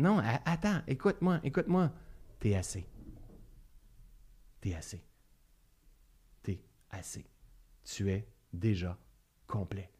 non, 0.00 0.18
attends, 0.44 0.82
écoute-moi, 0.86 1.40
écoute-moi. 1.42 1.92
T'es 2.38 2.54
assez. 2.54 2.86
T'es 4.60 4.74
assez. 4.74 5.04
T'es 6.42 6.62
assez. 6.90 7.26
Tu 7.84 8.10
es 8.10 8.26
déjà 8.52 8.98
complet. 9.46 9.90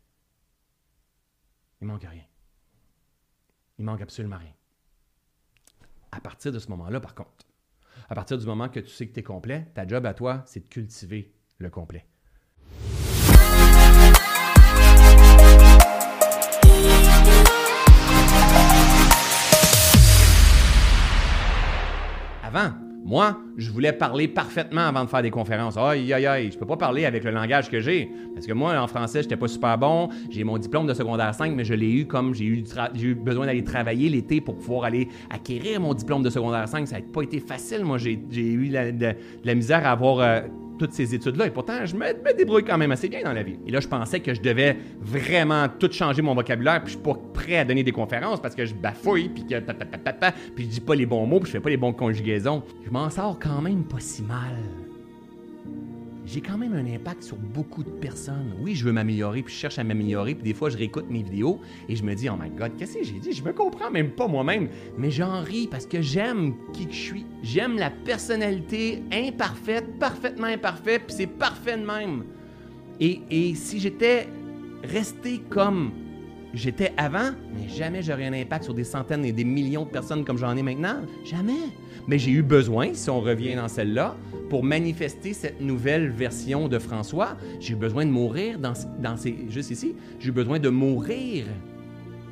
Il 1.80 1.86
manque 1.86 2.04
rien. 2.04 2.24
Il 3.78 3.84
manque 3.84 4.02
absolument 4.02 4.38
rien. 4.38 4.54
À 6.12 6.20
partir 6.20 6.52
de 6.52 6.58
ce 6.58 6.68
moment-là, 6.68 7.00
par 7.00 7.14
contre, 7.14 7.46
à 8.08 8.14
partir 8.14 8.38
du 8.38 8.46
moment 8.46 8.68
que 8.68 8.80
tu 8.80 8.90
sais 8.90 9.08
que 9.08 9.14
tu 9.14 9.20
es 9.20 9.22
complet, 9.22 9.70
ta 9.74 9.86
job 9.86 10.04
à 10.06 10.14
toi, 10.14 10.42
c'est 10.46 10.60
de 10.60 10.68
cultiver 10.68 11.32
le 11.58 11.70
complet. 11.70 12.06
Avant, 22.52 22.70
moi, 23.04 23.38
je 23.56 23.70
voulais 23.70 23.92
parler 23.92 24.28
parfaitement 24.28 24.82
avant 24.82 25.04
de 25.04 25.08
faire 25.08 25.22
des 25.22 25.30
conférences. 25.30 25.76
Aïe, 25.76 26.12
aïe, 26.12 26.26
aïe, 26.26 26.50
je 26.52 26.58
peux 26.58 26.66
pas 26.66 26.76
parler 26.76 27.04
avec 27.04 27.24
le 27.24 27.30
langage 27.30 27.70
que 27.70 27.80
j'ai. 27.80 28.10
Parce 28.34 28.46
que 28.46 28.52
moi, 28.52 28.78
en 28.78 28.86
français, 28.86 29.22
j'étais 29.22 29.36
pas 29.36 29.48
super 29.48 29.78
bon. 29.78 30.08
J'ai 30.30 30.44
mon 30.44 30.58
diplôme 30.58 30.86
de 30.86 30.94
secondaire 30.94 31.34
5, 31.34 31.54
mais 31.54 31.64
je 31.64 31.74
l'ai 31.74 31.90
eu 31.92 32.06
comme 32.06 32.34
j'ai 32.34 32.44
eu, 32.46 32.64
eu 33.00 33.14
besoin 33.14 33.46
d'aller 33.46 33.64
travailler 33.64 34.08
l'été 34.08 34.40
pour 34.40 34.56
pouvoir 34.56 34.84
aller 34.84 35.08
acquérir 35.30 35.80
mon 35.80 35.94
diplôme 35.94 36.22
de 36.22 36.30
secondaire 36.30 36.68
5. 36.68 36.86
Ça 36.88 36.96
n'a 36.96 37.02
pas 37.02 37.22
été 37.22 37.40
facile. 37.40 37.84
Moi, 37.84 37.98
j'ai, 37.98 38.20
eu 38.32 38.68
la- 38.68 38.92
de, 38.92 38.98
de 38.98 39.14
la 39.44 39.54
misère 39.54 39.86
à 39.86 39.92
avoir 39.92 40.18
euh, 40.18 40.40
toutes 40.80 40.92
ces 40.94 41.14
études-là. 41.14 41.46
Et 41.46 41.50
pourtant, 41.50 41.84
je 41.84 41.94
me, 41.94 42.34
débrouille 42.34 42.64
quand 42.64 42.78
même 42.78 42.90
assez 42.90 43.10
bien 43.10 43.22
dans 43.22 43.34
la 43.34 43.42
vie. 43.42 43.58
Et 43.66 43.70
là, 43.70 43.80
je 43.80 43.86
pensais 43.86 44.20
que 44.20 44.32
je 44.32 44.40
devais 44.40 44.78
vraiment 44.98 45.66
tout 45.68 45.92
changer 45.92 46.22
mon 46.22 46.34
vocabulaire, 46.34 46.82
puis 46.82 46.94
je 46.94 46.98
suis 46.98 47.04
pas 47.04 47.20
prêt 47.34 47.58
à 47.58 47.64
donner 47.66 47.82
des 47.82 47.92
conférences 47.92 48.40
parce 48.40 48.54
que 48.54 48.64
je 48.64 48.74
bafouille, 48.74 49.28
puis 49.28 49.46
que 49.46 49.60
puis 50.54 50.64
je 50.64 50.70
dis 50.70 50.80
pas 50.80 50.94
les 50.94 51.04
bons 51.04 51.26
mots, 51.26 51.38
puis 51.38 51.48
je 51.48 51.52
fais 51.52 51.60
pas 51.60 51.68
les 51.68 51.76
bonnes 51.76 51.94
conjugaisons. 51.94 52.62
Je 52.82 52.90
m'en 52.90 53.10
sors 53.10 53.38
quand 53.38 53.60
même 53.60 53.84
pas 53.84 54.00
si 54.00 54.22
mal. 54.22 54.56
J'ai 56.32 56.40
quand 56.40 56.56
même 56.56 56.74
un 56.74 56.86
impact 56.86 57.24
sur 57.24 57.36
beaucoup 57.36 57.82
de 57.82 57.90
personnes. 57.90 58.54
Oui, 58.60 58.76
je 58.76 58.84
veux 58.84 58.92
m'améliorer, 58.92 59.42
puis 59.42 59.52
je 59.52 59.58
cherche 59.58 59.80
à 59.80 59.84
m'améliorer, 59.84 60.36
puis 60.36 60.44
des 60.44 60.54
fois, 60.54 60.70
je 60.70 60.76
réécoute 60.76 61.10
mes 61.10 61.24
vidéos 61.24 61.60
et 61.88 61.96
je 61.96 62.04
me 62.04 62.14
dis, 62.14 62.28
oh 62.28 62.34
my 62.40 62.48
god, 62.50 62.76
qu'est-ce 62.78 62.98
que 62.98 63.02
j'ai 63.02 63.18
dit? 63.18 63.32
Je 63.32 63.42
me 63.42 63.52
comprends 63.52 63.90
même 63.90 64.10
pas 64.12 64.28
moi-même. 64.28 64.68
Mais 64.96 65.10
j'en 65.10 65.40
ris 65.40 65.66
parce 65.66 65.86
que 65.86 66.00
j'aime 66.00 66.54
qui 66.72 66.86
que 66.86 66.92
je 66.92 67.00
suis. 67.00 67.26
J'aime 67.42 67.78
la 67.78 67.90
personnalité 67.90 69.02
imparfaite, 69.12 69.98
parfaitement 69.98 70.46
imparfaite, 70.46 71.02
puis 71.08 71.16
c'est 71.16 71.26
parfait 71.26 71.76
de 71.76 71.84
même. 71.84 72.22
Et, 73.00 73.22
et 73.28 73.56
si 73.56 73.80
j'étais 73.80 74.28
resté 74.84 75.40
comme 75.48 75.90
j'étais 76.54 76.92
avant, 76.96 77.30
mais 77.54 77.68
jamais 77.68 78.02
j'aurais 78.02 78.26
un 78.26 78.32
impact 78.32 78.64
sur 78.64 78.74
des 78.74 78.84
centaines 78.84 79.24
et 79.24 79.32
des 79.32 79.44
millions 79.44 79.84
de 79.84 79.90
personnes 79.90 80.24
comme 80.24 80.38
j'en 80.38 80.56
ai 80.56 80.62
maintenant. 80.62 81.02
Jamais. 81.24 81.68
Mais 82.06 82.18
j'ai 82.18 82.32
eu 82.32 82.42
besoin, 82.42 82.94
si 82.94 83.10
on 83.10 83.20
revient 83.20 83.54
dans 83.54 83.68
celle-là, 83.68 84.16
pour 84.48 84.64
manifester 84.64 85.32
cette 85.32 85.60
nouvelle 85.60 86.10
version 86.10 86.68
de 86.68 86.78
François, 86.78 87.36
j'ai 87.60 87.74
eu 87.74 87.76
besoin 87.76 88.04
de 88.04 88.10
mourir 88.10 88.58
dans, 88.58 88.72
dans 88.98 89.16
ces, 89.16 89.46
juste 89.48 89.70
ici, 89.70 89.94
j'ai 90.18 90.28
eu 90.28 90.32
besoin 90.32 90.58
de 90.58 90.68
mourir 90.68 91.44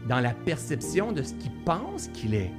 dans 0.09 0.21
la 0.21 0.33
perception 0.33 1.13
de 1.13 1.23
ce 1.23 1.35
qu'il 1.35 1.53
pense 1.65 2.09
qu'il 2.09 2.35
est. 2.35 2.51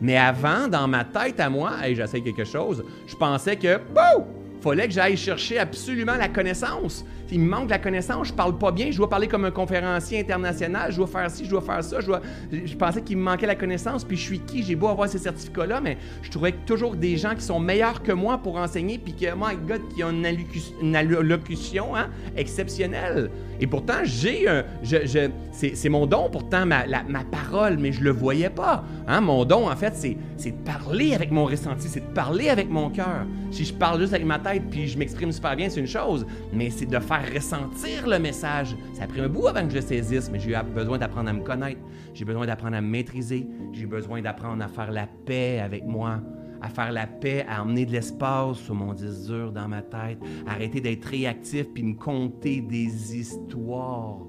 Mais 0.00 0.16
avant, 0.16 0.68
dans 0.68 0.86
ma 0.86 1.04
tête 1.04 1.40
à 1.40 1.48
moi, 1.48 1.72
hey, 1.82 1.94
j'essaie 1.94 2.20
quelque 2.20 2.44
chose, 2.44 2.84
je 3.06 3.16
pensais 3.16 3.56
que, 3.56 3.78
boum, 3.78 4.24
fallait 4.60 4.86
que 4.86 4.94
j'aille 4.94 5.16
chercher 5.16 5.58
absolument 5.58 6.14
la 6.14 6.28
connaissance. 6.28 7.04
Il 7.34 7.40
me 7.40 7.48
manque 7.48 7.70
la 7.70 7.78
connaissance, 7.78 8.28
je 8.28 8.32
parle 8.34 8.58
pas 8.58 8.70
bien, 8.70 8.90
je 8.90 8.96
dois 8.98 9.08
parler 9.08 9.26
comme 9.26 9.46
un 9.46 9.50
conférencier 9.50 10.20
international, 10.20 10.92
je 10.92 10.98
dois 10.98 11.06
faire 11.06 11.30
ci, 11.30 11.46
je 11.46 11.50
dois 11.50 11.62
faire 11.62 11.82
ça, 11.82 11.96
je, 12.00 12.74
pensais 12.76 13.00
qu'il 13.00 13.16
me 13.16 13.22
manquait 13.22 13.46
la 13.46 13.54
connaissance, 13.54 14.04
puis 14.04 14.18
je 14.18 14.22
suis 14.22 14.38
qui, 14.40 14.62
j'ai 14.62 14.76
beau 14.76 14.88
avoir 14.88 15.08
ces 15.08 15.16
certificats-là, 15.16 15.80
mais 15.80 15.96
je 16.20 16.30
trouvais 16.30 16.52
toujours 16.66 16.94
des 16.94 17.16
gens 17.16 17.34
qui 17.34 17.40
sont 17.42 17.58
meilleurs 17.58 18.02
que 18.02 18.12
moi 18.12 18.36
pour 18.36 18.56
enseigner, 18.56 18.98
puis 18.98 19.14
que, 19.14 19.24
my 19.34 19.56
God, 19.66 19.80
qui 19.94 20.04
ont 20.04 20.10
une, 20.10 20.26
allocu- 20.26 20.74
une 20.82 20.94
allocution 20.94 21.96
hein, 21.96 22.08
exceptionnelle. 22.36 23.30
Et 23.60 23.66
pourtant, 23.66 24.00
j'ai 24.02 24.48
un. 24.48 24.64
Je, 24.82 25.28
c'est, 25.52 25.88
mon 25.88 26.06
don, 26.06 26.28
pourtant, 26.30 26.66
ma, 26.66 26.84
la- 26.86 27.04
ma 27.04 27.22
parole, 27.24 27.76
mais 27.78 27.92
je 27.92 28.02
le 28.02 28.10
voyais 28.10 28.50
pas. 28.50 28.84
Hein? 29.06 29.20
Mon 29.20 29.44
don, 29.44 29.70
en 29.70 29.76
fait, 29.76 29.94
c'est 29.94 30.50
de 30.50 30.56
parler 30.64 31.14
avec 31.14 31.30
mon 31.30 31.44
ressenti, 31.44 31.88
c'est 31.88 32.00
de 32.00 32.12
parler 32.12 32.48
avec 32.48 32.68
mon 32.68 32.90
cœur. 32.90 33.24
Si 33.52 33.64
je 33.64 33.72
parle 33.72 34.00
juste 34.00 34.14
avec 34.14 34.26
ma 34.26 34.38
tête 34.40 34.62
puis 34.70 34.88
je 34.88 34.98
m'exprime 34.98 35.30
super 35.30 35.54
bien, 35.54 35.68
c'est 35.70 35.78
une 35.80 35.86
chose, 35.86 36.26
mais 36.52 36.70
c'est 36.70 36.86
de 36.86 36.98
faire 36.98 37.21
ressentir 37.22 38.06
le 38.06 38.18
message. 38.18 38.76
Ça 38.94 39.04
a 39.04 39.06
pris 39.06 39.20
un 39.20 39.28
bout 39.28 39.48
avant 39.48 39.64
que 39.64 39.70
je 39.70 39.76
le 39.76 39.82
saisisse, 39.82 40.30
mais 40.30 40.38
j'ai 40.38 40.56
besoin 40.74 40.98
d'apprendre 40.98 41.30
à 41.30 41.32
me 41.32 41.42
connaître, 41.42 41.80
j'ai 42.14 42.24
besoin 42.24 42.46
d'apprendre 42.46 42.76
à 42.76 42.80
me 42.80 42.88
maîtriser, 42.88 43.46
j'ai 43.72 43.86
besoin 43.86 44.22
d'apprendre 44.22 44.62
à 44.62 44.68
faire 44.68 44.90
la 44.90 45.06
paix 45.06 45.60
avec 45.60 45.84
moi 45.84 46.20
à 46.62 46.68
faire 46.68 46.92
la 46.92 47.06
paix, 47.06 47.44
à 47.48 47.62
emmener 47.62 47.84
de 47.84 47.92
l'espace 47.92 48.58
sur 48.58 48.74
mon 48.74 48.94
disque 48.94 49.32
dans 49.52 49.68
ma 49.68 49.82
tête, 49.82 50.18
arrêter 50.46 50.80
d'être 50.80 51.04
réactif 51.04 51.66
puis 51.74 51.82
me 51.82 51.94
conter 51.94 52.60
des 52.60 53.16
histoires 53.16 54.20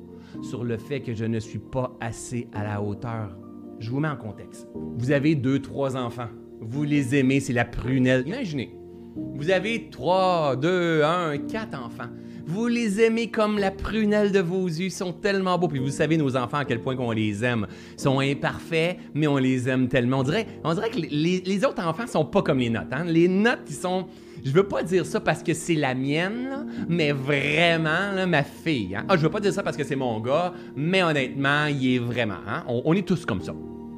sur 0.41 0.63
le 0.63 0.77
fait 0.77 1.01
que 1.01 1.13
je 1.13 1.25
ne 1.25 1.39
suis 1.39 1.59
pas 1.59 1.95
assez 2.01 2.47
à 2.53 2.63
la 2.63 2.81
hauteur. 2.81 3.37
Je 3.79 3.91
vous 3.91 3.99
mets 3.99 4.09
en 4.09 4.17
contexte. 4.17 4.67
Vous 4.97 5.11
avez 5.11 5.35
deux, 5.35 5.61
trois 5.61 5.95
enfants. 5.95 6.29
Vous 6.59 6.83
les 6.83 7.15
aimez, 7.15 7.39
c'est 7.39 7.53
la 7.53 7.65
prunelle. 7.65 8.23
Imaginez, 8.25 8.75
vous 9.15 9.49
avez 9.49 9.89
trois, 9.89 10.55
deux, 10.55 11.03
un, 11.03 11.37
quatre 11.37 11.77
enfants. 11.77 12.09
Vous 12.45 12.67
les 12.67 12.99
aimez 12.99 13.29
comme 13.31 13.57
la 13.57 13.71
prunelle 13.71 14.33
de 14.33 14.39
vos 14.41 14.67
yeux. 14.67 14.87
Ils 14.87 14.91
sont 14.91 15.13
tellement 15.13 15.57
beaux. 15.57 15.69
Puis 15.69 15.79
vous 15.79 15.89
savez, 15.89 16.17
nos 16.17 16.35
enfants, 16.35 16.57
à 16.57 16.65
quel 16.65 16.81
point 16.81 16.95
qu'on 16.95 17.11
les 17.11 17.43
aime. 17.45 17.67
Ils 17.97 18.01
sont 18.01 18.19
imparfaits, 18.19 18.97
mais 19.13 19.27
on 19.27 19.37
les 19.37 19.69
aime 19.69 19.87
tellement. 19.87 20.19
On 20.19 20.23
dirait, 20.23 20.45
on 20.65 20.73
dirait 20.73 20.89
que 20.89 20.99
les, 20.99 21.65
autres 21.65 21.81
enfants 21.85 22.05
sont 22.05 22.25
pas 22.25 22.41
comme 22.41 22.59
les 22.59 22.69
notes. 22.69 22.91
hein. 22.91 23.05
Les 23.05 23.27
notes, 23.29 23.61
ils 23.69 23.75
sont... 23.75 24.07
Je 24.43 24.51
veux 24.51 24.67
pas 24.67 24.83
dire 24.83 25.05
ça 25.05 25.21
parce 25.21 25.41
que 25.41 25.53
c'est 25.53 25.75
la 25.75 25.95
mienne, 25.95 26.67
mais 26.89 27.13
vraiment, 27.13 28.27
ma 28.27 28.43
fille. 28.43 28.93
hein. 28.93 29.05
Ah, 29.07 29.15
je 29.15 29.21
veux 29.21 29.29
pas 29.29 29.39
dire 29.39 29.53
ça 29.53 29.63
parce 29.63 29.77
que 29.77 29.85
c'est 29.85 29.95
mon 29.95 30.19
gars, 30.19 30.53
mais 30.75 31.01
honnêtement, 31.01 31.67
il 31.67 31.95
est 31.95 31.99
vraiment. 31.99 32.39
hein. 32.45 32.65
On, 32.67 32.81
on 32.83 32.93
est 32.93 33.07
tous 33.07 33.25
comme 33.25 33.41
ça. 33.41 33.53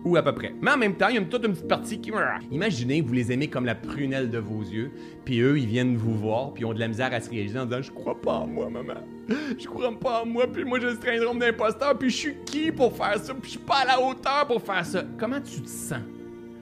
Ou 0.05 0.15
à 0.17 0.21
peu 0.21 0.33
près. 0.33 0.53
Mais 0.61 0.69
en 0.71 0.77
même 0.77 0.93
temps, 0.93 1.07
il 1.09 1.15
y 1.15 1.17
a 1.17 1.21
toute 1.21 1.43
une 1.43 1.53
petite 1.53 1.67
partie 1.67 1.99
qui... 1.99 2.11
Imaginez, 2.51 3.01
vous 3.01 3.11
les 3.11 3.31
aimez 3.31 3.47
comme 3.47 3.65
la 3.65 3.73
prunelle 3.73 4.29
de 4.29 4.37
vos 4.37 4.61
yeux, 4.61 4.91
puis 5.25 5.39
eux, 5.39 5.57
ils 5.57 5.65
viennent 5.65 5.97
vous 5.97 6.13
voir, 6.13 6.53
puis 6.53 6.61
ils 6.61 6.65
ont 6.65 6.73
de 6.75 6.79
la 6.79 6.87
misère 6.87 7.11
à 7.11 7.19
se 7.19 7.29
réaliser 7.29 7.57
en 7.57 7.65
disant 7.65 7.81
«Je 7.83 7.91
crois 7.91 8.21
pas 8.21 8.33
en 8.33 8.47
moi, 8.47 8.69
maman. 8.69 8.93
Je 9.27 9.65
crois 9.65 9.91
pas 9.99 10.21
en 10.21 10.27
moi, 10.27 10.45
puis 10.45 10.63
moi, 10.63 10.79
j'ai 10.79 10.91
le 10.91 10.97
syndrome 10.97 11.39
d'imposteur, 11.39 11.97
puis 11.97 12.11
je 12.11 12.15
suis 12.15 12.35
qui 12.45 12.71
pour 12.71 12.95
faire 12.95 13.17
ça, 13.17 13.33
puis 13.33 13.45
je 13.45 13.49
suis 13.57 13.59
pas 13.59 13.77
à 13.77 13.85
la 13.85 13.99
hauteur 13.99 14.45
pour 14.47 14.61
faire 14.61 14.85
ça.» 14.85 15.03
Comment 15.17 15.41
tu 15.41 15.61
te 15.61 15.69
sens? 15.69 16.01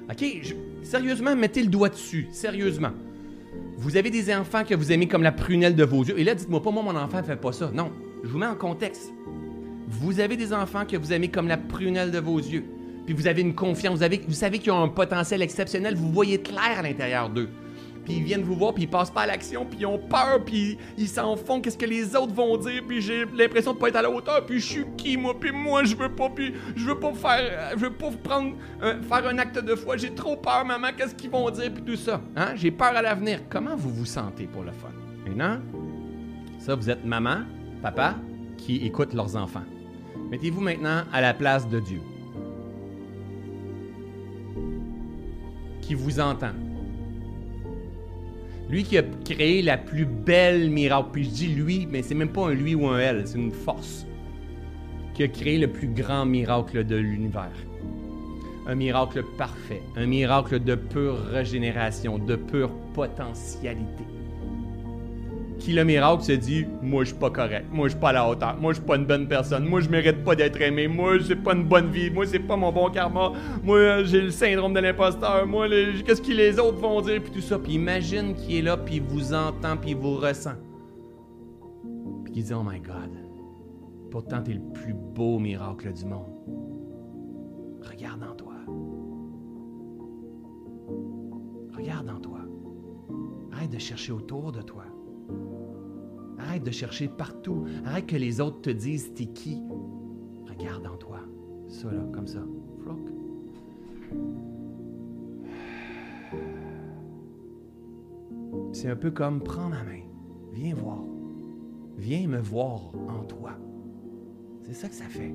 OK? 0.10 0.26
Sérieusement, 0.82 1.36
mettez 1.36 1.64
le 1.64 1.70
doigt 1.70 1.90
dessus. 1.90 2.28
Sérieusement. 2.32 2.92
Vous 3.78 3.98
avez 3.98 4.10
des 4.10 4.34
enfants 4.34 4.64
que 4.64 4.74
vous 4.74 4.94
aimez 4.94 5.10
comme 5.10 5.24
la 5.24 5.34
prunelle 5.34 5.76
de 5.76 5.84
vos 5.84 6.04
yeux. 6.04 6.18
Et 6.18 6.24
là, 6.24 6.34
dites-moi 6.34 6.62
pas, 6.62 6.72
moi, 6.72 6.84
mon 6.84 6.96
enfant 6.96 7.22
fait 7.24 7.36
pas 7.36 7.52
ça. 7.52 7.70
Non, 7.74 7.92
je 8.24 8.30
vous 8.30 8.38
mets 8.38 8.46
en 8.46 8.56
contexte. 8.56 9.12
Vous 9.88 10.22
avez 10.22 10.38
des 10.38 10.54
enfants 10.54 10.86
que 10.86 10.96
vous 10.96 11.12
aimez 11.12 11.28
comme 11.28 11.50
la 11.50 11.58
prunelle 11.58 12.10
de 12.10 12.20
vos 12.20 12.38
yeux. 12.38 12.64
Puis 13.06 13.14
vous 13.14 13.28
avez 13.28 13.42
une 13.42 13.56
confiance, 13.56 13.98
vous, 13.98 14.04
avez, 14.04 14.22
savez 14.32 14.60
qu'ils 14.60 14.72
ont 14.72 14.84
un 14.84 14.88
potentiel 14.88 15.42
exceptionnel, 15.42 15.96
vous 15.96 16.12
voyez 16.12 16.42
clair 16.42 16.80
à 16.80 16.82
l'intérieur 16.82 17.30
d'eux. 17.30 17.50
Puis 18.06 18.16
ils 18.16 18.24
viennent 18.24 18.44
vous 18.44 18.56
voir, 18.56 18.74
puis 18.74 18.84
ils 18.84 18.90
passent 18.90 19.12
pas 19.12 19.22
à 19.22 19.28
l'action, 19.28 19.66
puis 19.66 19.80
ils 19.82 19.86
ont 19.86 19.98
peur, 19.98 20.44
puis 20.46 20.78
ils 20.98 21.08
s'en 21.08 21.38
font, 21.38 21.62
qu'est-ce 21.62 21.78
que 21.78 21.86
les 21.86 22.16
autres 22.16 22.34
vont 22.34 22.58
dire, 22.58 22.84
puis 22.86 23.02
j'ai 23.02 23.26
l'impression 23.34 23.74
de 23.74 23.78
pas 23.78 23.88
être 23.88 23.96
à 23.96 24.02
la 24.02 24.10
hauteur, 24.10 24.46
puis 24.46 24.60
je 24.60 24.66
suis 24.66 24.86
qui 24.98 25.16
moi, 25.16 25.40
puis 25.40 25.52
moi 25.52 25.86
je 25.86 25.96
veux 25.96 26.10
pas, 26.10 26.30
puis 26.30 26.54
je 26.76 26.86
veux 26.86 27.00
pas 27.00 27.14
faire, 27.14 27.72
je 27.78 27.86
veux 27.86 27.94
pas 27.94 28.12
prendre, 28.22 28.56
euh, 28.82 29.02
faire 29.02 29.28
un 29.28 29.38
acte 29.38 29.60
de 29.60 29.76
foi, 29.76 29.96
j'ai 29.96 30.14
trop 30.14 30.36
peur, 30.36 30.66
maman, 30.66 30.90
qu'est-ce 30.98 31.16
qu'ils 31.16 31.30
vont 31.30 31.50
dire, 31.50 31.74
puis 31.74 31.84
tout 31.84 31.96
ça. 31.96 32.22
Hein? 32.36 32.56
J'ai 32.56 32.72
peur 32.72 32.94
à 32.96 33.02
l'avenir. 33.02 33.40
Comment 33.50 33.76
vous 33.76 33.90
vous 33.90 34.06
sentez 34.06 34.48
pour 34.48 34.64
le 34.64 34.72
fun? 34.72 34.90
Maintenant, 35.26 35.60
ça, 36.60 36.76
vous 36.76 36.90
êtes 36.90 37.06
maman, 37.06 37.44
papa, 37.82 38.16
qui 38.58 38.86
écoutent 38.86 39.14
leurs 39.14 39.36
enfants. 39.38 39.64
Mettez-vous 40.30 40.62
maintenant 40.62 41.04
à 41.14 41.22
la 41.22 41.34
place 41.34 41.68
de 41.70 41.80
Dieu. 41.80 42.02
Qui 45.86 45.96
vous 45.96 46.22
entend. 46.22 46.54
Lui 48.70 48.84
qui 48.84 48.98
a 48.98 49.04
créé 49.26 49.62
la 49.62 49.78
plus 49.78 50.06
belle 50.06 50.70
miracle. 50.70 51.10
Puis 51.12 51.26
je 51.26 51.30
dis 51.30 51.48
lui, 51.48 51.86
mais 51.90 52.02
c'est 52.02 52.16
même 52.16 52.32
pas 52.32 52.48
un 52.48 52.54
lui 52.54 52.74
ou 52.74 52.88
un 52.88 53.00
elle, 53.00 53.28
c'est 53.28 53.38
une 53.38 53.52
force. 53.52 54.06
Qui 55.14 55.24
a 55.24 55.28
créé 55.28 55.58
le 55.58 55.68
plus 55.68 55.90
grand 55.90 56.26
miracle 56.26 56.86
de 56.86 56.96
l'univers. 56.96 57.52
Un 58.66 58.76
miracle 58.76 59.24
parfait. 59.38 59.84
Un 59.98 60.06
miracle 60.06 60.64
de 60.64 60.76
pure 60.76 61.18
régénération, 61.18 62.18
de 62.18 62.38
pure 62.38 62.72
potentialité 62.94 64.06
qui 65.64 65.72
le 65.72 65.86
miracle 65.86 66.24
se 66.24 66.34
dit 66.34 66.66
Moi, 66.82 67.04
je 67.06 67.10
suis 67.10 67.18
pas 67.18 67.30
correct. 67.30 67.68
Moi, 67.72 67.88
je 67.88 67.92
suis 67.94 68.00
pas 68.00 68.10
à 68.10 68.14
la 68.14 68.30
hauteur. 68.30 68.58
Moi, 68.60 68.74
je 68.74 68.80
suis 68.80 68.86
pas 68.86 68.98
une 68.98 69.06
bonne 69.06 69.28
personne. 69.28 69.66
Moi, 69.66 69.80
je 69.80 69.90
mérite 69.90 70.24
pas 70.24 70.36
d'être 70.36 70.60
aimé. 70.62 70.90
Moi, 70.90 71.20
j'ai 71.20 71.38
pas 71.38 71.54
une 71.54 71.64
bonne 71.64 71.90
vie. 71.90 72.10
Moi, 72.12 72.26
c'est 72.26 72.40
pas 72.40 72.58
mon 72.58 72.72
bon 72.72 72.90
karma. 72.90 73.32
Moi, 73.64 74.04
j'ai 74.04 74.22
le 74.22 74.32
syndrome 74.32 74.74
de 74.74 74.82
l'imposteur. 74.82 75.48
Moi, 75.48 75.70
qu'est-ce 76.06 76.22
que 76.22 76.34
les 76.34 76.60
autres 76.60 76.80
vont 76.80 77.00
dire? 77.02 77.22
Puis 77.24 77.32
tout 77.32 77.42
ça. 77.42 77.58
Puis 77.58 77.74
imagine 77.74 78.36
qu'il 78.36 78.58
est 78.58 78.62
là, 78.62 78.76
puis 78.76 78.96
il 78.96 79.02
vous 79.02 79.34
entend, 79.34 79.78
puis 79.78 79.92
il 79.92 79.96
vous 79.96 80.16
ressent. 80.16 80.56
Puis 82.26 82.34
qu'il 82.34 82.44
dit 82.44 82.54
Oh 82.54 82.64
my 82.64 82.80
God. 82.80 83.12
Pourtant, 84.12 84.44
t'es 84.44 84.54
le 84.54 84.74
plus 84.74 84.94
beau 84.94 85.40
miracle 85.40 85.94
du 85.94 86.06
monde. 86.06 86.30
Regarde 87.90 88.22
en 88.24 88.36
toi. 88.36 88.54
Regarde 91.76 92.10
en 92.10 92.20
toi. 92.20 92.40
Arrête 93.54 93.72
de 93.72 93.80
chercher 93.80 94.12
autour 94.12 94.52
de 94.52 94.62
toi. 94.62 94.84
Arrête 96.54 96.66
de 96.66 96.72
chercher 96.72 97.08
partout. 97.08 97.66
Arrête 97.84 98.06
que 98.06 98.16
les 98.16 98.40
autres 98.40 98.62
te 98.62 98.70
disent 98.70 99.12
t'es 99.16 99.26
qui? 99.26 99.60
Regarde 100.48 100.86
en 100.86 100.96
toi. 100.98 101.18
Ça 101.68 101.92
là, 101.92 102.04
comme 102.14 102.28
ça. 102.28 102.46
C'est 108.72 108.88
un 108.88 108.96
peu 108.96 109.10
comme 109.10 109.42
prends 109.42 109.68
ma 109.68 109.84
main. 109.84 110.04
Viens 110.52 110.76
voir. 110.76 111.00
Viens 111.98 112.28
me 112.28 112.38
voir 112.38 112.92
en 113.10 113.24
toi. 113.24 113.54
C'est 114.62 114.74
ça 114.74 114.90
que 114.90 114.96
ça 114.96 115.06
fait. 115.06 115.34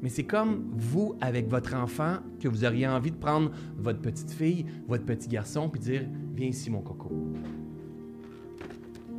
Mais 0.00 0.10
c'est 0.10 0.26
comme 0.26 0.70
vous 0.76 1.16
avec 1.20 1.48
votre 1.48 1.74
enfant 1.74 2.18
que 2.38 2.46
vous 2.46 2.64
auriez 2.64 2.86
envie 2.86 3.10
de 3.10 3.16
prendre 3.16 3.50
votre 3.76 4.00
petite 4.00 4.30
fille, 4.30 4.64
votre 4.86 5.04
petit 5.04 5.26
garçon, 5.26 5.68
puis 5.68 5.80
dire 5.80 6.02
Viens 6.36 6.50
ici, 6.50 6.70
mon 6.70 6.82
coco. 6.82 7.10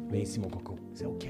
Viens 0.10 0.22
ici, 0.22 0.40
mon 0.40 0.50
coco. 0.50 0.80
C'est 0.94 1.06
OK. 1.06 1.28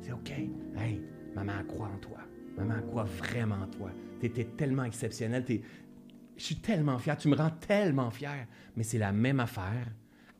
C'est 0.00 0.12
OK. 0.12 0.30
Hey, 0.76 1.00
maman 1.34 1.64
croit 1.64 1.88
en 1.88 1.98
toi. 1.98 2.18
Maman 2.56 2.82
croit 2.82 3.04
vraiment 3.04 3.56
en 3.56 3.68
toi. 3.68 3.90
Tu 4.20 4.26
étais 4.26 4.44
tellement 4.44 4.84
exceptionnel. 4.84 5.44
Je 6.36 6.42
suis 6.42 6.56
tellement 6.56 6.98
fier. 6.98 7.16
Tu 7.16 7.28
me 7.28 7.36
rends 7.36 7.50
tellement 7.50 8.10
fier. 8.10 8.46
Mais 8.76 8.82
c'est 8.82 8.98
la 8.98 9.12
même 9.12 9.40
affaire 9.40 9.88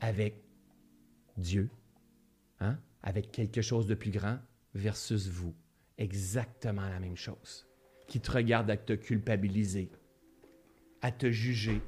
avec 0.00 0.42
Dieu, 1.36 1.70
hein? 2.60 2.78
avec 3.02 3.32
quelque 3.32 3.62
chose 3.62 3.86
de 3.86 3.94
plus 3.94 4.10
grand 4.10 4.38
versus 4.74 5.28
vous. 5.28 5.54
Exactement 5.96 6.88
la 6.88 7.00
même 7.00 7.16
chose. 7.16 7.66
Qui 8.06 8.20
te 8.20 8.30
regarde 8.30 8.70
à 8.70 8.76
te 8.76 8.92
culpabiliser, 8.92 9.90
à 11.00 11.10
te 11.10 11.30
juger, 11.30 11.80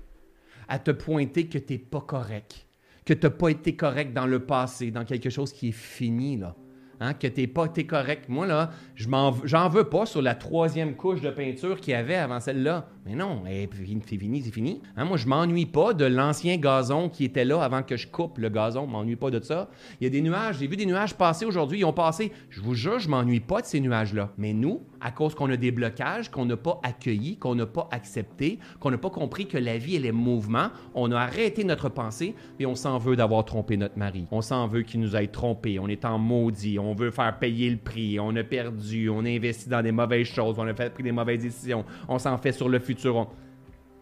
à 0.69 0.79
te 0.79 0.91
pointer 0.91 1.49
que 1.49 1.59
tu 1.59 1.75
n'es 1.75 1.79
pas 1.79 2.01
correct, 2.01 2.67
que 3.05 3.13
tu 3.13 3.27
n'as 3.27 3.31
pas 3.31 3.49
été 3.51 3.77
correct 3.77 4.13
dans 4.13 4.27
le 4.27 4.41
passé, 4.41 4.91
dans 4.91 5.05
quelque 5.05 5.31
chose 5.31 5.53
qui 5.53 5.69
est 5.69 5.73
fini, 5.73 6.37
là. 6.37 6.55
Hein, 7.01 7.15
que 7.15 7.27
tu 7.27 7.41
n'es 7.41 7.47
pas 7.47 7.67
été 7.67 7.87
correct. 7.87 8.29
Moi, 8.29 8.47
là, 8.47 8.71
je 8.95 9.09
j'en 9.45 9.69
veux 9.69 9.85
pas 9.85 10.07
sur 10.07 10.23
la 10.23 10.35
troisième 10.35 10.95
couche 10.95 11.21
de 11.21 11.31
peinture 11.31 11.81
qu'il 11.81 11.93
y 11.93 11.97
avait 11.97 12.15
avant 12.15 12.41
celle-là. 12.41 12.89
Mais 13.07 13.15
non, 13.15 13.43
c'est 13.45 14.17
fini, 14.17 14.41
c'est 14.43 14.51
fini. 14.51 14.81
Hein, 14.97 15.05
moi, 15.05 15.19
je 15.19 15.27
m'ennuie 15.27 15.67
pas 15.67 15.93
de 15.93 16.07
l'ancien 16.07 16.57
gazon 16.57 17.11
qui 17.11 17.25
était 17.25 17.45
là 17.45 17.63
avant 17.63 17.83
que 17.83 17.99
je 17.99 18.07
coupe 18.07 18.39
le 18.39 18.49
gazon. 18.49 18.87
Je 18.87 18.93
m'ennuie 18.93 19.17
pas 19.17 19.31
de 19.31 19.43
ça. 19.43 19.69
Il 20.01 20.05
y 20.05 20.07
a 20.07 20.11
des 20.11 20.23
nuages. 20.23 20.57
J'ai 20.59 20.67
vu 20.67 20.77
des 20.77 20.87
nuages 20.87 21.13
passer 21.13 21.45
aujourd'hui. 21.45 21.81
Ils 21.81 21.85
ont 21.85 21.93
passé. 21.93 22.33
Je 22.49 22.63
vous 22.63 22.73
jure, 22.73 22.99
je 22.99 23.11
m'ennuie 23.11 23.41
pas 23.41 23.61
de 23.61 23.67
ces 23.67 23.81
nuages-là. 23.81 24.33
Mais 24.39 24.55
nous, 24.55 24.81
à 25.03 25.11
cause 25.11 25.35
qu'on 25.35 25.51
a 25.51 25.59
des 25.59 25.71
blocages, 25.71 26.31
qu'on 26.31 26.47
n'a 26.47 26.57
pas 26.57 26.81
accueillis, 26.83 27.37
qu'on 27.37 27.55
n'a 27.55 27.67
pas 27.67 27.89
accepté, 27.93 28.59
qu'on 28.81 28.91
n'a 28.91 28.97
pas 28.97 29.11
compris 29.11 29.47
que 29.49 29.59
la 29.59 29.77
vie, 29.77 29.97
elle 29.97 30.07
est 30.07 30.13
mouvement, 30.13 30.69
on 30.95 31.13
a 31.13 31.19
arrêté 31.19 31.63
notre 31.63 31.91
pensée 31.91 32.35
et 32.59 32.65
on 32.65 32.75
s'en 32.75 32.97
veut 32.97 33.17
d'avoir 33.17 33.45
trompé 33.45 33.77
notre 33.77 33.99
mari. 33.99 34.27
On 34.31 34.41
s'en 34.41 34.67
veut 34.67 34.81
qu'il 34.81 35.01
nous 35.01 35.15
ait 35.15 35.27
trompé. 35.27 35.79
On 35.79 35.89
est 35.89 36.07
en 36.07 36.19
maudit. 36.19 36.79
On 36.79 36.95
veut 36.95 37.11
faire 37.11 37.39
payer 37.39 37.69
le 37.69 37.77
prix. 37.77 38.19
On 38.19 38.35
a 38.35 38.45
perdu. 38.45 39.11
On 39.11 39.27
a 39.27 39.29
investi 39.29 39.69
dans 39.69 39.83
des 39.83 39.93
mauvaises 39.93 40.27
choses. 40.27 40.59
On 40.59 40.67
a 40.67 40.73
fait, 40.73 40.89
pris 40.89 41.03
des 41.03 41.13
mauvaises 41.13 41.43
décisions. 41.43 41.85
On 42.09 42.19
s'en 42.19 42.39
fait 42.39 42.53
sur 42.53 42.71
le 42.71 42.79
futur 42.79 42.94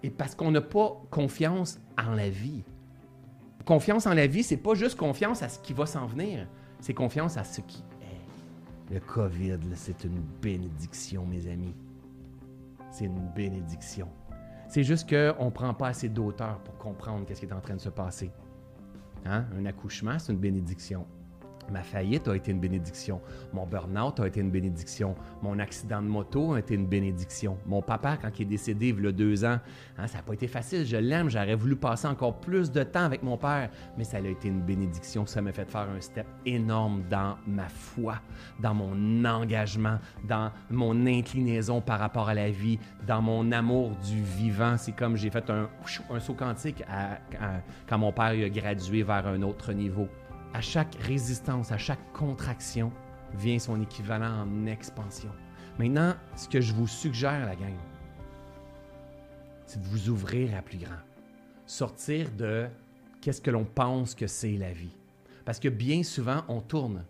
et 0.03 0.11
parce 0.11 0.35
qu'on 0.35 0.51
n'a 0.51 0.61
pas 0.61 1.01
confiance 1.11 1.81
en 1.99 2.15
la 2.15 2.29
vie. 2.29 2.65
Confiance 3.65 4.07
en 4.07 4.15
la 4.15 4.27
vie, 4.27 4.43
c'est 4.43 4.57
pas 4.57 4.75
juste 4.75 4.97
confiance 4.97 5.43
à 5.43 5.49
ce 5.49 5.59
qui 5.59 5.73
va 5.73 5.87
s'en 5.87 6.07
venir, 6.07 6.49
c'est 6.81 6.95
confiance 6.95 7.37
à 7.37 7.45
ce 7.45 7.61
qui 7.61 7.79
est. 7.79 8.93
Le 8.95 9.01
COVID, 9.01 9.59
c'est 9.75 10.05
une 10.05 10.21
bénédiction, 10.43 11.25
mes 11.25 11.47
amis. 11.47 11.75
C'est 12.91 13.07
une 13.07 13.29
bénédiction. 13.35 14.09
C'est 14.69 14.83
juste 14.83 15.09
qu'on 15.09 15.45
ne 15.47 15.51
prend 15.51 15.73
pas 15.75 15.89
assez 15.89 16.09
d'auteur 16.09 16.59
pour 16.61 16.77
comprendre 16.79 17.25
ce 17.29 17.39
qui 17.39 17.47
est 17.47 17.53
en 17.53 17.61
train 17.61 17.77
de 17.77 17.81
se 17.81 17.89
passer. 17.89 18.33
Hein? 19.25 19.47
Un 19.57 19.67
accouchement, 19.67 20.19
c'est 20.19 20.33
une 20.33 20.39
bénédiction. 20.39 21.07
Ma 21.71 21.83
faillite 21.83 22.29
a 22.29 22.37
été 22.37 22.51
une 22.51 22.61
bénédiction. 22.61 23.21
Mon 23.53 23.67
burn-out 23.67 24.21
a 24.21 24.27
été 24.27 24.41
une 24.41 24.51
bénédiction. 24.51 25.15
Mon 25.43 25.59
accident 25.59 26.03
de 26.03 26.09
moto 26.09 26.55
a 26.55 26.59
été 26.59 26.75
une 26.75 26.87
bénédiction. 26.87 27.57
Mon 27.67 27.81
papa, 27.81 28.19
quand 28.21 28.29
il 28.39 28.43
est 28.43 28.47
décédé 28.47 28.89
il 28.89 29.03
y 29.03 29.07
a 29.07 29.13
deux 29.13 29.45
ans, 29.45 29.59
hein, 29.99 30.07
ça 30.07 30.19
n'a 30.19 30.23
pas 30.23 30.35
été 30.35 30.49
facile. 30.49 30.85
Je 30.85 30.97
l'aime. 30.97 31.31
J'aurais 31.31 31.55
voulu 31.55 31.77
passer 31.77 32.09
encore 32.09 32.41
plus 32.41 32.71
de 32.71 32.83
temps 32.83 33.05
avec 33.05 33.23
mon 33.23 33.37
père, 33.37 33.71
mais 33.97 34.05
ça 34.05 34.19
a 34.19 34.21
été 34.21 34.49
une 34.49 34.61
bénédiction. 34.61 35.25
Ça 35.27 35.41
m'a 35.41 35.53
fait 35.53 35.71
faire 35.71 35.89
un 35.89 36.01
step 36.01 36.27
énorme 36.45 37.05
dans 37.09 37.37
ma 37.47 37.69
foi, 37.69 38.17
dans 38.61 38.75
mon 38.75 39.25
engagement, 39.25 39.99
dans 40.25 40.51
mon 40.71 41.07
inclinaison 41.07 41.81
par 41.81 42.01
rapport 42.01 42.29
à 42.29 42.35
la 42.35 42.51
vie, 42.51 42.79
dans 43.07 43.23
mon 43.23 43.51
amour 43.53 43.93
du 44.05 44.21
vivant. 44.23 44.77
C'est 44.77 44.93
comme 44.93 45.17
j'ai 45.17 45.31
fait 45.31 45.49
un, 45.51 45.69
saut 46.19 46.35
quantique 46.35 46.83
quand 47.89 47.99
mon 47.99 48.13
père 48.13 48.27
a 48.27 48.49
gradué 48.49 49.03
vers 49.03 49.27
un 49.27 49.43
autre 49.43 49.73
niveau 49.73 50.09
à 50.55 50.61
chaque 50.61 50.95
résistance, 50.97 51.73
à 51.73 51.79
chaque 51.79 52.13
contraction, 52.13 52.93
vient 53.35 53.59
son 53.59 53.81
équivalent 53.81 54.43
en 54.43 54.67
expansion. 54.67 55.31
Maintenant, 55.79 56.15
ce 56.37 56.49
que 56.49 56.61
je 56.61 56.75
vous 56.75 56.87
suggère, 56.87 57.47
la 57.47 57.57
gang, 57.57 57.75
c'est 59.67 59.81
de 59.81 59.87
vous 59.87 60.11
ouvrir 60.11 60.55
à 60.57 60.63
plus 60.63 60.79
grand. 60.79 61.01
Sortir 61.67 62.31
de 62.33 62.67
qu'est-ce 63.21 63.41
que 63.41 63.51
l'on 63.51 63.65
pense 63.65 64.15
que 64.15 64.27
c'est 64.27 64.57
la 64.59 64.73
vie. 64.73 64.95
Parce 65.45 65.59
que 65.59 65.69
bien 65.69 66.03
souvent, 66.03 66.45
on 66.49 66.61
tourne 66.61 67.05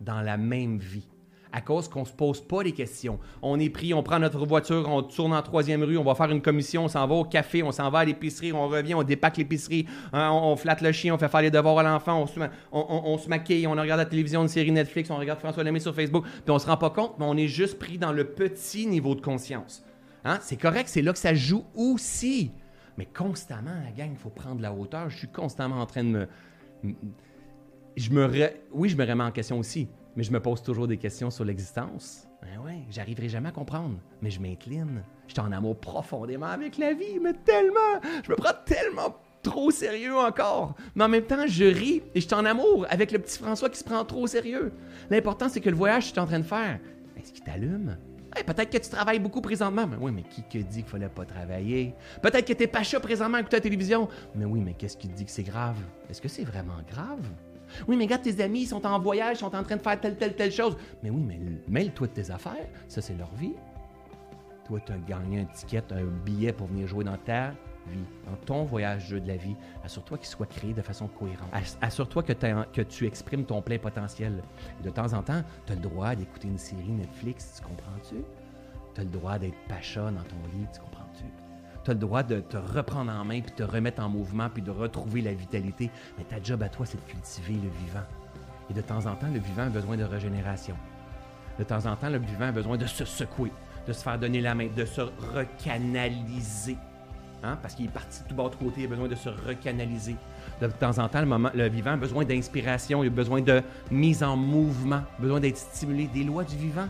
dans 0.00 0.22
la 0.22 0.36
même 0.36 0.78
vie 0.78 1.08
à 1.56 1.62
cause 1.62 1.88
qu'on 1.88 2.00
ne 2.00 2.04
se 2.04 2.12
pose 2.12 2.42
pas 2.42 2.62
les 2.62 2.72
questions. 2.72 3.18
On 3.40 3.58
est 3.58 3.70
pris, 3.70 3.94
on 3.94 4.02
prend 4.02 4.18
notre 4.18 4.44
voiture, 4.44 4.86
on 4.90 5.02
tourne 5.02 5.32
en 5.32 5.40
troisième 5.40 5.82
rue, 5.82 5.96
on 5.96 6.04
va 6.04 6.14
faire 6.14 6.30
une 6.30 6.42
commission, 6.42 6.84
on 6.84 6.88
s'en 6.88 7.06
va 7.06 7.14
au 7.14 7.24
café, 7.24 7.62
on 7.62 7.72
s'en 7.72 7.88
va 7.88 8.00
à 8.00 8.04
l'épicerie, 8.04 8.52
on 8.52 8.68
revient, 8.68 8.92
on 8.92 9.02
dépaque 9.02 9.38
l'épicerie, 9.38 9.86
hein, 10.12 10.30
on, 10.30 10.54
flatte 10.56 10.82
le 10.82 10.92
chien, 10.92 11.14
on 11.14 11.18
fait 11.18 11.28
faire 11.28 11.40
les 11.40 11.50
devoirs 11.50 11.78
à 11.78 11.82
l'enfant, 11.82 12.20
on 12.20 12.26
se, 12.26 12.38
on, 12.70 13.18
maquille, 13.28 13.66
on 13.66 13.70
regarde 13.70 14.00
la 14.00 14.04
télévision, 14.04 14.42
une 14.42 14.48
série 14.48 14.70
Netflix, 14.70 15.08
on 15.08 15.16
regarde 15.16 15.40
François 15.40 15.64
Lemay 15.64 15.80
sur 15.80 15.94
Facebook, 15.94 16.24
puis 16.26 16.50
on 16.50 16.58
se 16.58 16.66
rend 16.66 16.76
pas 16.76 16.90
compte, 16.90 17.14
mais 17.18 17.24
on 17.26 17.36
est 17.38 17.48
juste 17.48 17.78
pris 17.78 17.96
dans 17.96 18.12
le 18.12 18.24
petit 18.24 18.86
niveau 18.86 19.14
de 19.14 19.22
conscience. 19.22 19.82
Hein? 20.26 20.38
C'est 20.42 20.60
correct, 20.60 20.90
c'est 20.90 21.00
là 21.00 21.14
que 21.14 21.18
ça 21.18 21.32
joue 21.32 21.64
aussi. 21.74 22.50
Mais 22.98 23.06
constamment, 23.06 23.70
la 23.82 23.92
gang, 23.92 24.10
il 24.12 24.18
faut 24.18 24.28
prendre 24.28 24.60
la 24.60 24.74
hauteur. 24.74 25.08
Je 25.08 25.16
suis 25.16 25.28
constamment 25.28 25.80
en 25.80 25.86
train 25.86 26.04
de 26.04 26.08
me... 26.08 26.28
Je 27.96 28.10
me 28.10 28.50
Oui, 28.72 28.90
je 28.90 28.96
me 28.96 29.06
remets 29.06 29.24
en 29.24 29.30
question 29.30 29.58
aussi 29.58 29.88
mais 30.16 30.22
je 30.22 30.32
me 30.32 30.40
pose 30.40 30.62
toujours 30.62 30.88
des 30.88 30.96
questions 30.96 31.30
sur 31.30 31.44
l'existence. 31.44 32.26
Ben 32.42 32.58
ouais, 32.64 32.78
j'arriverai 32.90 33.28
jamais 33.28 33.50
à 33.50 33.52
comprendre, 33.52 33.98
mais 34.22 34.30
je 34.30 34.40
m'incline. 34.40 35.02
Je 35.26 35.32
suis 35.32 35.40
en 35.40 35.52
amour 35.52 35.78
profondément 35.78 36.46
avec 36.46 36.78
la 36.78 36.94
vie, 36.94 37.18
mais 37.22 37.34
tellement, 37.34 38.00
je 38.24 38.30
me 38.30 38.36
prends 38.36 38.54
tellement 38.64 39.16
trop 39.42 39.70
sérieux 39.70 40.16
encore. 40.16 40.74
Mais 40.94 41.04
en 41.04 41.08
même 41.08 41.24
temps, 41.24 41.46
je 41.46 41.64
ris 41.64 42.02
et 42.14 42.20
je 42.20 42.26
suis 42.26 42.34
en 42.34 42.44
amour 42.44 42.86
avec 42.88 43.12
le 43.12 43.18
petit 43.18 43.38
François 43.38 43.68
qui 43.68 43.78
se 43.78 43.84
prend 43.84 44.04
trop 44.04 44.26
sérieux. 44.26 44.72
L'important, 45.10 45.48
c'est 45.48 45.60
que 45.60 45.70
le 45.70 45.76
voyage 45.76 46.04
que 46.04 46.08
je 46.08 46.12
suis 46.12 46.20
en 46.20 46.26
train 46.26 46.40
de 46.40 46.44
faire, 46.44 46.80
est-ce 47.16 47.32
qu'il 47.32 47.44
t'allume? 47.44 47.96
peut-être 48.44 48.70
que 48.70 48.78
tu 48.78 48.90
travailles 48.90 49.18
beaucoup 49.18 49.40
présentement. 49.40 49.86
Mais 49.86 49.96
oui, 49.98 50.12
mais 50.12 50.22
qui 50.22 50.42
te 50.42 50.58
dit 50.58 50.82
qu'il 50.82 50.90
fallait 50.90 51.08
pas 51.08 51.24
travailler? 51.24 51.94
Peut-être 52.22 52.46
que 52.46 52.52
tu 52.52 52.60
n'es 52.60 52.66
pas 52.66 52.82
chaud 52.82 53.00
présentement 53.00 53.38
à 53.38 53.40
écouter 53.40 53.56
la 53.56 53.62
télévision. 53.62 54.08
Mais 54.34 54.44
oui, 54.44 54.60
mais 54.60 54.74
qu'est-ce 54.74 54.96
qui 54.96 55.08
te 55.08 55.14
dit 55.14 55.24
que 55.24 55.30
c'est 55.30 55.42
grave? 55.42 55.76
Est-ce 56.10 56.20
que 56.20 56.28
c'est 56.28 56.44
vraiment 56.44 56.76
grave? 56.90 57.26
Oui, 57.86 57.96
mais 57.96 58.04
regarde, 58.04 58.22
tes 58.22 58.40
amis, 58.42 58.62
ils 58.62 58.66
sont 58.66 58.84
en 58.86 58.98
voyage, 58.98 59.36
ils 59.36 59.40
sont 59.40 59.54
en 59.54 59.62
train 59.62 59.76
de 59.76 59.82
faire 59.82 60.00
telle, 60.00 60.16
telle, 60.16 60.34
telle 60.34 60.52
chose. 60.52 60.76
Mais 61.02 61.10
oui, 61.10 61.22
mais 61.26 61.38
mêle-toi 61.68 62.06
de 62.06 62.12
tes 62.12 62.30
affaires. 62.30 62.66
Ça, 62.88 63.00
c'est 63.00 63.14
leur 63.14 63.32
vie. 63.34 63.54
Toi, 64.66 64.80
tu 64.84 64.92
as 64.92 64.98
gagné 64.98 65.40
un 65.40 65.44
ticket, 65.44 65.82
un 65.92 66.04
billet 66.24 66.52
pour 66.52 66.66
venir 66.66 66.88
jouer 66.88 67.04
dans 67.04 67.16
ta 67.16 67.50
vie, 67.86 68.04
dans 68.26 68.36
ton 68.44 68.64
voyage 68.64 69.08
jeu 69.08 69.20
de 69.20 69.28
la 69.28 69.36
vie. 69.36 69.54
Assure-toi 69.84 70.18
qu'il 70.18 70.26
soit 70.26 70.46
créé 70.46 70.72
de 70.72 70.82
façon 70.82 71.06
cohérente. 71.06 71.50
Assure-toi 71.80 72.22
que, 72.22 72.82
tu 72.82 73.06
exprimes 73.06 73.44
ton 73.44 73.62
plein 73.62 73.78
potentiel. 73.78 74.42
de 74.82 74.90
temps 74.90 75.12
en 75.12 75.22
temps, 75.22 75.42
tu 75.66 75.72
as 75.72 75.76
le 75.76 75.82
droit 75.82 76.14
d'écouter 76.14 76.48
une 76.48 76.58
série 76.58 76.90
Netflix, 76.90 77.60
tu 77.60 77.68
comprends-tu? 77.68 78.24
Tu 78.94 79.00
as 79.00 79.04
le 79.04 79.10
droit 79.10 79.38
d'être 79.38 79.58
pacha 79.68 80.10
dans 80.10 80.22
ton 80.22 80.58
lit, 80.58 80.66
tu 80.72 80.80
comprends-tu? 80.80 81.45
Tu 81.86 81.92
as 81.92 81.94
le 81.94 82.00
droit 82.00 82.24
de 82.24 82.40
te 82.40 82.56
reprendre 82.56 83.12
en 83.12 83.24
main, 83.24 83.40
puis 83.40 83.52
te 83.52 83.62
remettre 83.62 84.02
en 84.02 84.08
mouvement, 84.08 84.48
puis 84.52 84.60
de 84.60 84.72
retrouver 84.72 85.20
la 85.22 85.32
vitalité. 85.32 85.88
Mais 86.18 86.24
ta 86.24 86.42
job 86.42 86.60
à 86.64 86.68
toi, 86.68 86.84
c'est 86.84 86.96
de 86.96 87.08
cultiver 87.08 87.54
le 87.54 87.70
vivant. 87.84 88.04
Et 88.68 88.74
de 88.74 88.80
temps 88.80 89.06
en 89.06 89.14
temps, 89.14 89.28
le 89.32 89.38
vivant 89.38 89.62
a 89.62 89.68
besoin 89.68 89.96
de 89.96 90.02
régénération. 90.02 90.74
De 91.60 91.62
temps 91.62 91.86
en 91.86 91.94
temps, 91.94 92.10
le 92.10 92.18
vivant 92.18 92.46
a 92.46 92.52
besoin 92.52 92.76
de 92.76 92.86
se 92.86 93.04
secouer, 93.04 93.52
de 93.86 93.92
se 93.92 94.02
faire 94.02 94.18
donner 94.18 94.40
la 94.40 94.56
main, 94.56 94.66
de 94.66 94.84
se 94.84 95.00
recanaliser. 95.00 96.76
Hein? 97.44 97.56
Parce 97.62 97.76
qu'il 97.76 97.86
est 97.86 97.90
parti 97.90 98.24
de 98.24 98.28
tout 98.28 98.34
bas 98.34 98.48
de 98.48 98.56
côté, 98.56 98.80
il 98.80 98.86
a 98.86 98.88
besoin 98.88 99.06
de 99.06 99.14
se 99.14 99.28
recanaliser. 99.28 100.16
De 100.60 100.66
temps 100.66 100.98
en 100.98 101.08
temps, 101.08 101.22
le, 101.22 101.50
le 101.54 101.68
vivant 101.68 101.92
a 101.92 101.96
besoin 101.96 102.24
d'inspiration, 102.24 103.04
il 103.04 103.06
a 103.06 103.10
besoin 103.10 103.42
de 103.42 103.62
mise 103.92 104.24
en 104.24 104.36
mouvement, 104.36 105.02
besoin 105.20 105.38
d'être 105.38 105.58
stimulé, 105.58 106.08
des 106.08 106.24
lois 106.24 106.42
du 106.42 106.56
vivant. 106.56 106.88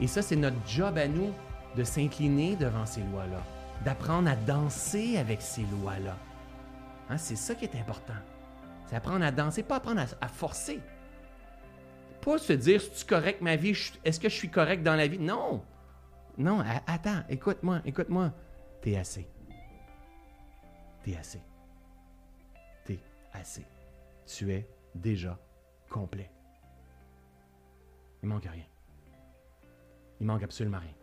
Et 0.00 0.08
ça, 0.08 0.22
c'est 0.22 0.36
notre 0.36 0.56
job 0.66 0.98
à 0.98 1.06
nous 1.06 1.30
de 1.76 1.84
s'incliner 1.84 2.56
devant 2.56 2.84
ces 2.84 3.02
lois-là 3.02 3.55
d'apprendre 3.84 4.30
à 4.30 4.36
danser 4.36 5.16
avec 5.16 5.42
ces 5.42 5.62
lois-là. 5.62 6.16
Hein, 7.08 7.18
c'est 7.18 7.36
ça 7.36 7.54
qui 7.54 7.64
est 7.64 7.76
important. 7.76 8.14
C'est 8.86 8.96
apprendre 8.96 9.24
à 9.24 9.30
danser, 9.30 9.62
pas 9.62 9.76
apprendre 9.76 10.02
à, 10.20 10.28
forcer. 10.28 10.80
Pas 12.20 12.38
se 12.38 12.52
dire, 12.52 12.80
est-ce 12.80 13.04
correct 13.04 13.40
ma 13.40 13.56
vie? 13.56 13.76
Est-ce 14.04 14.20
que 14.20 14.28
je 14.28 14.34
suis 14.34 14.50
correct 14.50 14.82
dans 14.82 14.96
la 14.96 15.06
vie? 15.06 15.18
Non. 15.18 15.62
Non, 16.38 16.62
attends, 16.86 17.22
écoute-moi, 17.28 17.80
écoute-moi. 17.84 18.32
T'es 18.82 18.96
assez. 18.96 19.26
T'es 21.02 21.16
assez. 21.16 21.40
assez. 23.32 23.64
Tu 24.26 24.52
es 24.52 24.68
déjà 24.94 25.38
complet. 25.88 26.30
Il 28.22 28.28
manque 28.28 28.44
rien. 28.44 28.64
Il 30.20 30.26
manque 30.26 30.42
absolument 30.42 30.78
rien. 30.78 30.94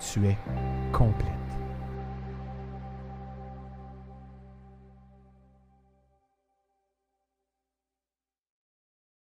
Tu 0.00 0.26
es 0.26 0.36
complète. 0.92 1.28